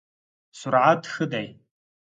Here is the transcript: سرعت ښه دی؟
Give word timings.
سرعت 0.59 1.01
ښه 1.13 1.25
دی؟ 1.31 1.47